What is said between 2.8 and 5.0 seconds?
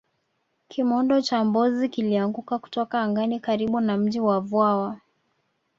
angani karibu na mji wa vwawa